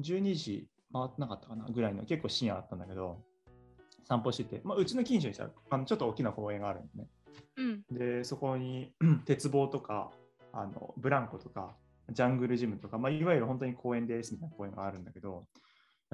[0.00, 1.66] ?12 時回ってなかったかな？
[1.66, 3.18] ぐらいの結構深夜だったんだけど、
[4.04, 7.08] 散歩してて、まあ、うちの近所にさ、あのちょっと大きな公園があるんでね。
[7.56, 7.82] うん。
[7.90, 8.92] で、そこに
[9.26, 10.10] 鉄棒とか、
[10.52, 11.76] あのブランコとか、
[12.10, 15.46] ジャングルジムとか、まあ、いわゆる本当に公園ですみたいな公園があるんだけど、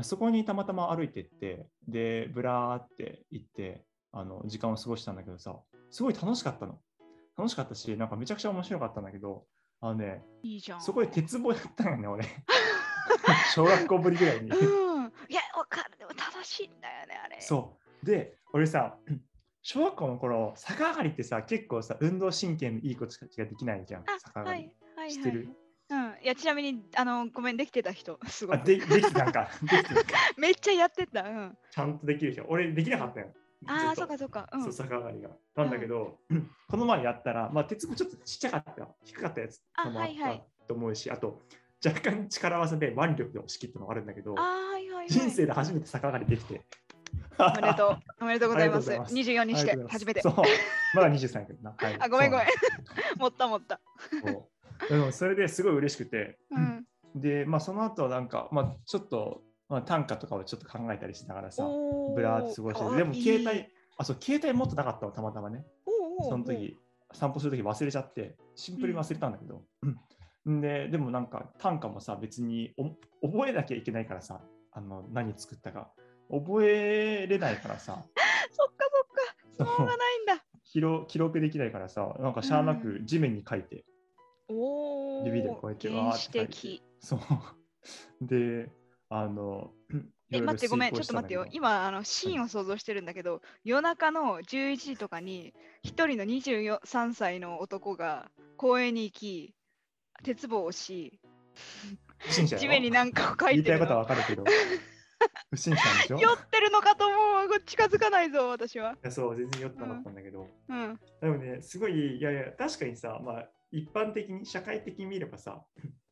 [0.02, 5.56] そこにたまたま歩いてって、で、ブラーって行って、あの時間を過ごしたんだけどさ、
[5.90, 6.78] すごい楽しかったの。
[7.36, 9.44] 楽しかったし、なんかめちゃくちゃ面白かったんだけど、
[9.80, 10.80] あのね、いいじゃん。
[10.80, 12.24] そこで鉄棒やったのよね、俺。
[13.54, 14.50] 小学校ぶりぐらいに。
[14.50, 15.12] うん。
[15.28, 15.96] いや、わかる。
[15.98, 17.40] でも楽しいんだよね、あれ。
[17.40, 18.06] そう。
[18.06, 18.98] で、俺さ、
[19.62, 24.04] 小学校の頃、逆上がりってさ、結構さ、運動神経のいい子たちができないじゃん。
[24.04, 24.60] 逆あ、上がり。
[24.60, 24.74] はい。
[24.96, 25.12] はい。
[25.12, 25.52] 知ってるはいうん。
[25.52, 25.67] い
[26.26, 28.62] や、ちなみに、あの、ごめん、できてた人、 すごあい。
[28.64, 28.86] でで。
[28.86, 29.48] できてたんか
[30.36, 31.22] めっちゃやってた。
[31.22, 31.58] うん。
[31.70, 32.46] ちゃんとできるでしょ。
[32.48, 33.32] 俺、できなかったよ。
[33.66, 34.48] ああ、そうかそうか。
[34.52, 34.86] うんそう、。
[34.86, 35.30] 逆上がりが。
[35.56, 36.20] なんだけど、
[36.68, 41.42] この前やったら、まあ、鉄もちょっとちっちゃかった、低かったやつあもあっはいはいたと思うし、あと、
[41.84, 45.08] 若干力技で腕力で押し切ったのもあるんだけどあ、あ、はいはい、はい。
[45.08, 46.62] 人生で初めて逆上がりできて。
[47.38, 47.98] おめでとう。
[48.20, 48.90] おめでとうございます。
[48.96, 50.20] ます24にして初めて。
[50.20, 50.34] そう、
[50.94, 51.74] まだ23やけどな。
[51.76, 52.52] はいあ、ごめんごめんそ
[53.14, 53.18] う。
[53.18, 53.80] 盛った盛った。
[54.86, 54.88] なん。
[54.88, 56.86] ですそうでもそれですごい嬉しくて、うん。
[57.20, 58.28] で、まあ、その後なん。
[58.28, 61.66] か、まあ、ちょっと、まあ、短歌とかをちょっと考えたりしながらさ、
[62.14, 65.64] ブラーって過ごして、でも携帯、あ、そう、携帯持ってなかったの、たまたまね。
[66.28, 66.78] その時、
[67.12, 69.32] 散歩する時忘れちゃって、シンプルに忘れたん。
[69.32, 69.62] だけど。
[70.44, 70.60] うん。
[70.60, 71.26] で、でもなん。
[71.26, 72.74] か短歌もさ、別に
[73.20, 74.40] お覚えなきゃいけないからさ、
[74.72, 75.90] あの何作ったか。
[76.30, 78.04] 覚えれないからさ、
[78.50, 78.84] そっか
[79.56, 79.64] そっか。
[79.64, 80.26] そうそうがないん。
[80.26, 80.44] だ。
[80.64, 80.80] 記
[81.18, 82.34] 録できないからさ、なん。
[82.34, 83.84] かしゃあなく地面に書いて、
[84.48, 85.26] おお。
[85.26, 86.80] 指でこうやってわーって。
[87.00, 87.20] そう。
[88.20, 88.70] で、
[89.08, 89.72] あの、
[90.30, 99.54] え、待って、ごめん、ちょっと待ってよ今、あのシーンを想像してるんだけど、夜中の11時とかに、一人の23歳の男が公園に行き、
[100.22, 101.18] 鉄棒をし、
[102.58, 104.00] 地面に何かを書いてる言いたいことはの。
[104.00, 104.44] わかるけど、
[105.50, 106.18] 不審者でしょ？
[106.18, 107.60] い 酔ってるのかと思う。
[107.62, 108.96] 近づかないぞ、私は。
[109.02, 111.00] やそう、全然酔ってなかったんだけど、うん。
[111.20, 115.64] でもね、すごい、いやいや、確かにさ、まあ、一般的に、社会的に見ればさ、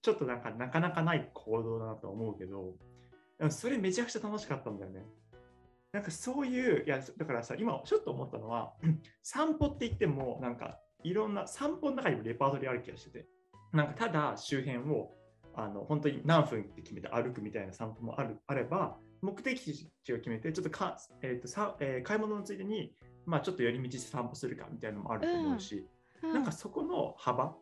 [0.02, 2.76] ちょっとなんかなかなかない行動だなと思うけど、
[3.50, 5.04] それめちゃくちゃ楽しかったんだよね。
[5.92, 8.74] なんかそういう、いや、だからさ、今ちょっと思ったのは、
[9.22, 13.26] 散歩って言っても、なんかいろんな散歩の中にもレパートリーある気がしてて、
[13.72, 15.14] なんかただ周辺を
[15.54, 22.92] あの本当に何分って決めて歩くみたいな散歩もあるあれば、目的地を決めて、ちょっとか、えーとさえー買い物のついでに、
[23.24, 25.86] まあ、ちょっと寄り道して散歩するかみたいなのもあると思うし、
[26.22, 27.54] うなんかそこの幅、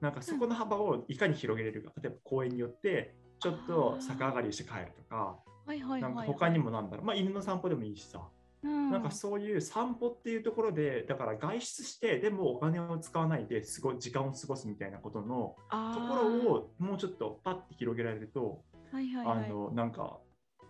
[0.00, 8.22] なんかそこの幅をいかに広げれるか、例えば公園によって、ちょっと逆上がりして帰るとか、はいはいはい、なんか他にもなんだろう、まあ、犬の散歩でもいいしさ、
[8.62, 16.14] うん、なんかそういう散歩っていうところで、だから外出して、でもお金を使わないですごい時間を過ごすみたいなことのあとーこ
[16.46, 20.18] ろをもうちょっとパッて広げられると、はいはいはい、あのなんか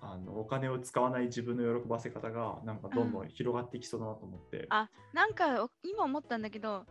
[0.00, 4.66] あのお金を使わない自分の喜ばせ方がなんかどんどん広がっていきそうだなと思って。
[4.70, 6.86] あなんかお今思ったんだけど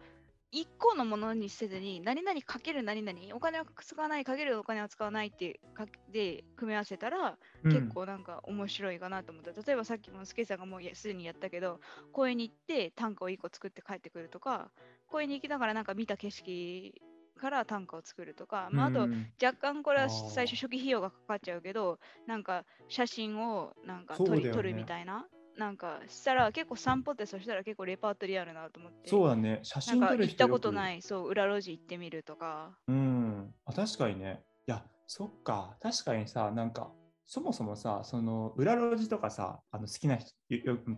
[0.59, 7.71] 一個のものにせずに何々かける何々お金を使わないかけるお金を使わないってかで組み合わせたら、うん。
[7.71, 9.51] 結構なんか面白いかなと思った。
[9.51, 11.79] 例えばさっきもスケさんがもうやすでにやったけど
[12.11, 14.71] 公園に行って短歌を1個作って帰ってくるとか
[15.07, 17.01] 公園に行きながらなんか見た景色
[17.37, 19.27] から短歌を作るとか、まあ、あとうん。
[19.41, 29.09] 若干これは最初初期費用がかかっちゃうけどなんか写真をなんか撮り撮るみたいななんかしたら結構散歩ってそしたら結構レパートリーあるなと思って。
[29.09, 32.77] そうだね、写真撮る人行ったことないそう裏路地行ってみるとか。
[32.87, 34.43] うん、あ確かにね。
[34.67, 36.91] いや、そっか、確かにさ、なんか、
[37.25, 40.35] そもそもさ、その裏路地とかさ、あの好きな人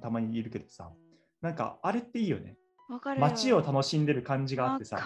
[0.01, 0.91] たまにいるけどさ、
[1.41, 2.57] なんかあれっていいよね。
[3.17, 4.97] 街を楽しんでる感じがあってさ、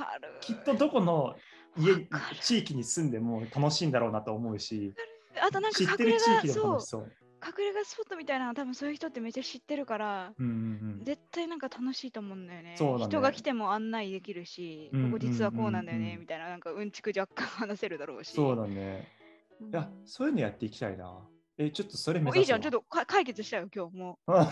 [0.41, 1.35] きっとどこの
[1.77, 2.07] 家
[2.41, 4.93] 地域に住んでも楽しいんだろうなと思うし、
[5.41, 7.11] あとなんか知ってる地域でも楽しそう。
[7.45, 10.51] 隠れ家スポットみたいなの多分そういう人ってめっちゃ知ってるからうんうん
[10.99, 12.69] うん、絶対なんか楽しいと思うんだよね。
[12.71, 12.75] ね。
[12.77, 18.33] 人が来ても案内できるし、うんここ実はこうなんだようんうんうんねみたいななんかうんちく若干話せるだろうし。
[18.33, 19.07] そうだね。
[19.61, 19.69] うん。
[19.69, 21.27] いや、そういうのやっていきたいな。
[21.57, 22.61] え、ちょっとそれいいじゃん。
[22.61, 23.95] ちょっとか解決したよ今日。
[23.95, 24.49] も なん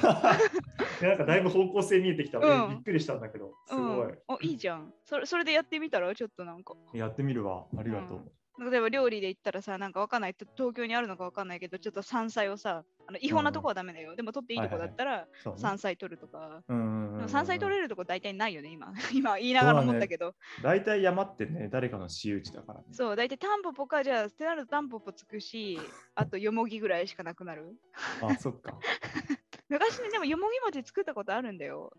[1.17, 2.71] かだいぶ方向性見えてきた、うん。
[2.71, 4.09] えびっくりしたんだけど、すう、ごい。
[4.09, 4.93] うん、おいいじゃん。
[5.03, 6.13] それそれでやってみたら？
[6.13, 6.75] ちょっとなんか。
[6.93, 7.65] やってみるわ。
[7.75, 8.31] ありがとう。
[8.59, 10.33] 例えば料理で言ったらさなんかわかんない。
[10.33, 18.69] と東京にあるのかわかんないけどちょっと山菜をさあの違法なとこはダメだよ、でも取っていいとこだったら山菜取るとか、でも山菜取れるとこ大体ないよね。
[18.69, 20.35] 今 今言いながら思ったけど。
[20.61, 22.85] 大体山ってね、誰かの私有地だからね。
[22.91, 25.79] そう大体タンポポかじゃあってなるとタンポポつくし
[26.15, 27.75] あとよもぎぐらいしかなくなる。
[28.21, 28.77] あ、そっか。
[29.69, 31.93] 昔ねでもよもぎ餅作ったことあるんだよ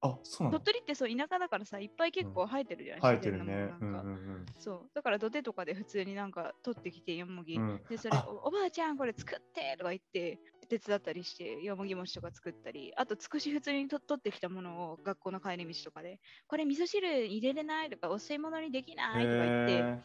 [0.00, 0.60] あ、そうなの？
[0.60, 3.44] 鳥取ってそう田舎だからさいっぱい結構生えてるじゃん、生えてるね。
[3.44, 4.02] 自然なものなんか。
[4.02, 4.46] うんうんうん。
[4.58, 4.90] そう。
[4.94, 7.80] だから土手とかで普通になんか取ってきてよもぎ、うん。
[7.88, 8.26] でそれあ。
[8.28, 12.92] おおばあちゃんこれ作ってとか言って手伝ったりしてよもぎ餅とか作ったり。
[12.96, 20.02] あとつくし普通にと取ってきたものを学校の帰り道とかでこれ味噌汁入れれないとかお吸い物にできないとか言って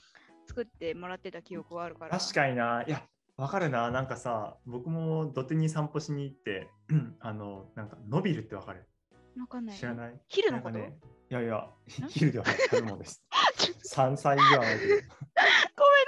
[0.47, 2.17] 作ってもらってた記憶はあるから。
[2.19, 2.83] 確かにな。
[2.87, 3.89] いや、わかるな。
[3.91, 6.69] なんかさ、僕も土手に散歩しに行って、
[7.19, 8.87] あの、なんか、伸びるってわかる
[9.39, 9.77] わかんない。
[9.77, 10.21] 知らない？
[10.27, 10.77] 昼のこと？
[10.77, 12.09] なんかね、いやいや、ん？
[12.09, 13.23] 昼ではない、食べ物です。
[13.83, 14.93] 山菜ではないけど。
[14.93, 15.03] ごめん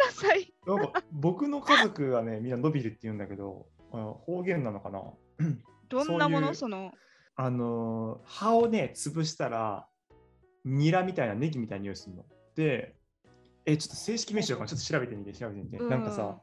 [0.05, 0.53] なさい。
[0.65, 5.01] なんか僕の家族はね、みんな伸びるって言うんだけど、方言なのかな？
[5.89, 6.53] どんなもの？
[6.53, 6.91] その？
[7.35, 9.87] あのー葉をね、潰したら、
[10.65, 12.25] ニラみたいなネギみたいな匂いするの。
[12.55, 12.95] で、
[13.65, 14.67] え、ちょっと正式名称かな？
[14.67, 15.77] ちょっと調べてみて、調べてみて。
[15.77, 15.89] うん。
[15.89, 16.41] なんかさ、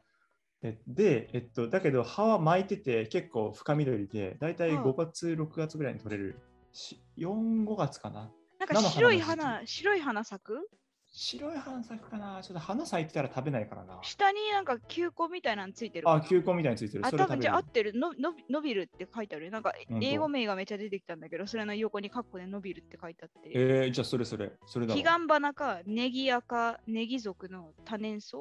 [0.63, 4.83] えで、えっと、だけど葉は巻いてて結構深緑で、だいたいうん。
[4.83, 6.39] 5月、6月ぐらいに取れる。
[6.73, 8.31] し4、5月かな。
[8.59, 10.69] なんか白い花白い花咲く？
[11.13, 13.99] 白い花咲くかなちょっと花咲いてたら食べないからな。
[14.03, 17.07] 下になんか球根みたいなのついてるあ、球根みたいについてる。
[17.07, 19.51] あ、多分じゃあ合ってるのの伸びるって書いてあるよ。
[19.51, 23.51] なんか英語名がめっちゃ出てきたんだけど、それの横にカッコで伸びるって書いてあって。
[23.53, 24.53] えー、じゃあそれそれ。
[24.67, 28.39] それだわ彼岸花かネギアかネギ属の多年草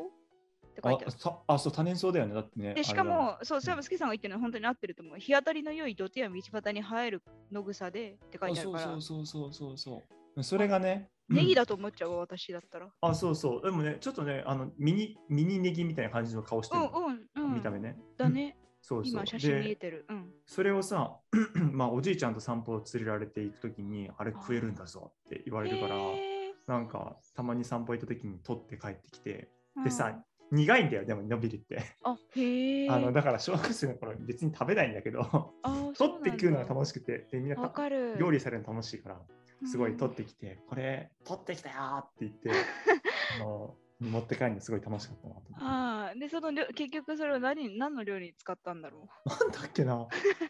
[0.69, 1.15] って書いてある。
[1.15, 2.34] あさあ、そう、多年草だよね。
[2.34, 2.73] だってね。
[2.73, 5.17] でしかも、そう、それもスケさんが言ってるのは本当に合ってると思う。
[5.17, 10.03] 日当たりの良い土手や道端に生える野草でって書いてあるから、そうそうそうそうそうそ
[10.36, 10.43] う。
[10.43, 11.10] それがね。
[11.27, 11.62] ネギだ。
[11.62, 12.88] だと思っちゃうわ、私だったら。
[13.01, 13.62] あ、そうそう。
[13.62, 16.89] でもね、ちょっとね、あのミニミニネギみたいな感じの顔してうる
[17.36, 17.53] うんうん。
[17.55, 17.97] 見た目ね。
[18.17, 18.58] だね。
[18.82, 19.13] そうそう。
[19.13, 20.05] 今写真見えで、てる。
[20.10, 20.32] うん。
[20.45, 21.17] それをさ、
[21.71, 31.76] まあ、おじいちゃんと散歩を連れられていくときに、あれ食えるんだぞって言われるから、へなんか、たまに散歩行ったときに取って帰ってきて、ーでさ、苦いんだよ、でも伸びるって。
[31.76, 32.90] うんあ、へえ。
[32.92, 38.18] あのだから小学生の頃別に食べないんだけあ 取って食うのが楽ししくて、でみんなわかる。
[38.18, 39.22] 料理されるの楽しいから、
[39.66, 42.52] すごい取っってきて、これ取ってきたよーって言って、
[43.40, 45.42] あの持って帰るのすごい楽しかったなと。
[45.58, 50.08] ああ、で、その料結局それを何何の料理に使ったんだろなんだっけな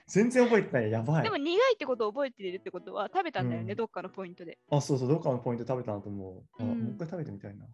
[0.08, 0.92] 全然覚えてない。
[0.92, 1.22] やばう。
[1.22, 1.38] いでも。
[1.38, 4.60] 苦いってことを覚えているってことは食べたんだよね、うんどっかのポイントで。
[4.70, 6.62] あ、そうそう、どっかのポイント食べたなと思う。
[6.62, 7.66] あうんもう一回食べてみたいな。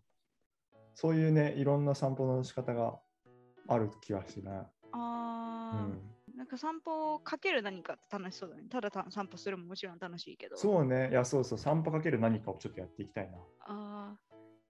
[0.96, 2.98] そういうね、いろんな散歩の仕方が
[3.68, 4.50] ある気がしてね。
[4.52, 5.92] うああ、ん。
[6.34, 8.64] ななんか散歩をかける何かって楽しそうだね。
[8.70, 10.56] ただた散歩するももちろん楽しいけど。
[10.58, 11.10] そうね。
[11.12, 11.60] いや、そうそう。
[11.60, 13.38] 散歩かける何かをちょっとやっていきたいな。
[13.68, 14.20] ああ。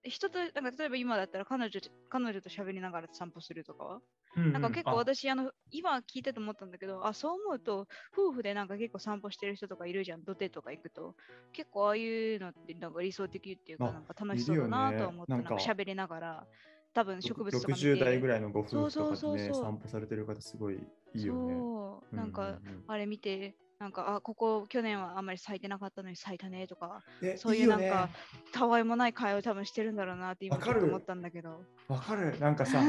[0.04, 4.02] 人と、なんか例えば今だったら彼女と彼女と喋りながら散歩するとかは、
[4.36, 4.54] うんうん。
[4.54, 4.96] なんか結構あ。
[4.96, 11.16] 私、あの、今聞いてて思ったんだけど、あ、そう思うと、夫婦でなんか結構散歩してる人とかいるじゃん、土手とか行くと。
[11.54, 15.50] 結構ああいうのってなんか理想的っていうか、あなんか楽しそうだなと思って、なんか。
[15.50, 16.48] なんか喋りながら、
[16.94, 17.86] 多分植物とか見て。
[17.88, 21.54] 60代ぐらいのご夫婦とかでね、散歩されてる方すごいいいよね。
[21.54, 28.10] そう、なんか、あれ見て、なんか、あ、ここ去年はあんまり咲いてなかったのに咲いたねとか、えそういうなんか、
[28.54, 32.40] たわいもない会話を多分してるんだろうなって今思ったんだけど、わかる。
[32.40, 32.82] なんかさ、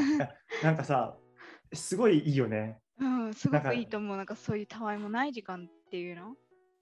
[0.62, 1.16] なんかさ、
[1.72, 2.78] すごいいいよね。
[2.98, 4.16] うん、すごくいいと思う。
[4.16, 6.34] なんかそういうたわいもない時間っていうの？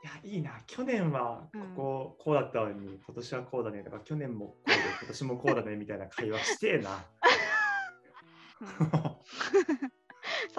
[0.03, 0.61] いや、いいな。
[0.67, 3.83] 去年はこここうだったのに、今年はこうだね。
[3.83, 7.05] だから去年もこうで、 今年もこうだねみたいな会話してえな。
[8.81, 9.95] うん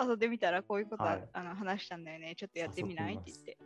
[0.07, 2.35] 誘ってみたらこういうことは、はいあの話したんだよね。
[2.35, 3.15] ちょっとやってみない？
[3.15, 3.57] って言って。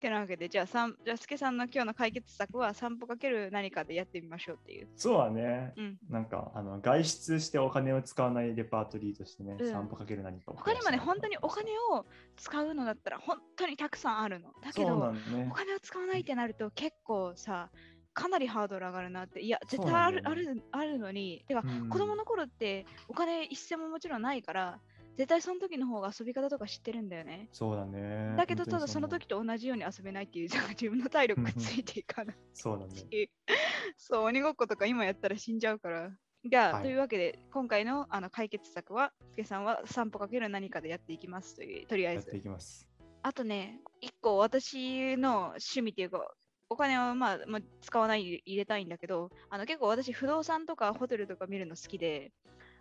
[0.00, 4.88] てなわけで、じゃあ、さんじゃあ、すけさんの今日の解決策は散歩かける何かでやってみましょうっていう。
[4.96, 14.50] そうはね、うんなんかあの外出してお金を使わないレパートリーとしてね、うん散歩かける何かを他にもね、本当にお金を使うのだったら本当にたくさんあるの。
[14.62, 15.54] だけど、んねお。
[15.54, 17.70] 金を使わないってなると結構さ、
[18.12, 19.40] かなりハードル上がるなって。
[19.40, 24.80] いや、絶対ある,、ねあるあるのに、てか、うん子供の頃ってお金一銭ももちろんないから、
[25.16, 27.48] 絶対その時の方が遊び方とか知ってるんだよね。
[27.52, 28.34] そうだね。
[28.36, 33.30] だけど、ただその時と同じように遊べないっていう、自分の体力がついていかない そうだね。
[33.96, 36.10] そう、鬼ごっことか今やったら死んじゃうから。
[36.42, 42.36] じゃあ、はいというわけで、今回のあの解決策は、すけさんは散歩かける何かでやっていきますという、とりあえずやって。
[42.38, 42.88] いきます。
[43.22, 46.34] あとね、一個私の趣味っていうか、
[46.70, 52.32] お金をまあ、まあ、使わないで入れたいんだけど、あの結構私不動産とかホテルとか見るの好きで、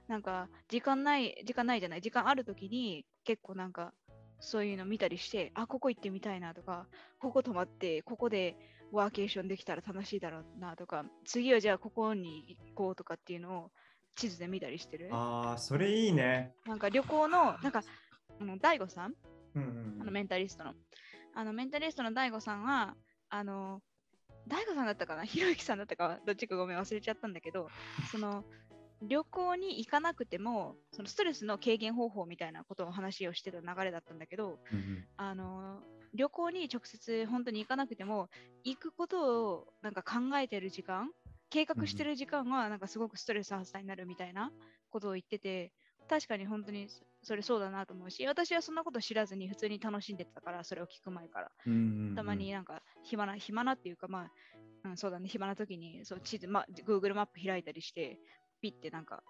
[0.10, 3.94] なんか時間ない、時間ないじゃない、時間ある時に結構なんか
[4.40, 6.88] そういうの見たりして、あ、ここ行ってみたいなとか、
[7.20, 8.58] ここ泊まって、ここで
[8.92, 13.72] ワーケーションできたら楽しいだろうなとか、次はじゃあここに行こうとかっていうのを
[14.16, 15.10] 地図で見たりしてる？
[15.12, 16.54] ああ、それいいね。
[16.66, 17.84] なんか旅行の、なんか、
[18.62, 19.14] 大悟さん？
[19.56, 20.74] うんうんあのメンタリストの。
[21.36, 22.96] あのメンタリストの DAIGO さんは、
[23.30, 23.82] あの、
[24.48, 25.26] DAIGO さんだったかな？
[25.26, 27.68] ひろゆきさんだったかはどっちかごめん忘れちゃったんだけど、
[28.12, 28.44] その
[29.02, 35.08] 旅行に行かなくても、そのストレスの軽減方法みたいなことを話をしてた流れだったんだけど、うんうん。
[35.18, 35.82] あの、
[36.14, 38.30] 旅行に直接本当に行かなくても、
[38.64, 41.10] 行くことをなんか考えてる時間、
[41.50, 44.52] 計画してる時間はなんかすごくストレス発散になるみたいな
[44.90, 45.72] ことを言ってて、
[46.08, 51.52] 確かに本当にそそれそうだなと思うし、私はそんなこと知らずに普通に楽しんでたから、それを聞く前から。
[51.66, 52.16] うんうんうん。
[52.16, 54.30] たまになんか暇な、暇なっていうか、ま
[54.84, 58.18] あ、うん、そうだね、暇な時にそう地図、まあ、Google マップ開いたりして、
[58.62, 59.24] ピッてなんか、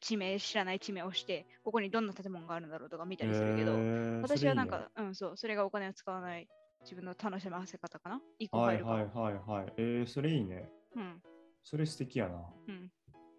[0.00, 6.48] 地名、知らない地名を押して、ここにどんな建物があるんだろうとか見たりするけど、へー私はなんか、うん、そう、それがお金を使わない
[6.82, 8.20] 自分の楽しませ方かな？
[8.38, 9.22] 一個はい入るかも。
[9.24, 9.72] はいはいはい。
[9.76, 10.70] えー、それいいね。
[10.94, 11.22] うん、
[11.62, 12.46] それ素敵やな。
[12.68, 12.90] うん。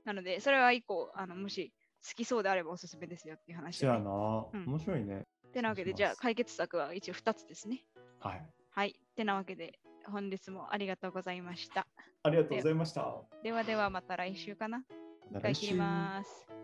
[0.03, 1.73] なので、それは一個、あのもし
[2.07, 3.97] 好きそうであればおすすめですよっていう話そで、ね。
[3.97, 4.45] やな。
[4.53, 5.23] うん面白いね。
[5.53, 7.83] てなわけで、じゃあ解決策は一応2つですね。
[8.19, 8.45] はい。
[8.71, 8.99] はい。
[9.15, 11.87] てなわけで、本日もありがとうございました。
[12.23, 13.21] ありがとうございました。
[13.43, 14.83] ではではまた来週かな。
[15.31, 16.56] いただきます。